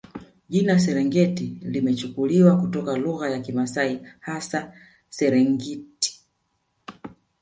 Jina 0.49 0.79
Serengeti 0.79 1.57
limechukuliwa 1.61 2.57
kutoka 2.57 2.95
lugha 2.97 3.29
ya 3.29 3.39
Kimasai 3.39 4.01
hasa 4.19 4.73
Serengit 5.09 6.17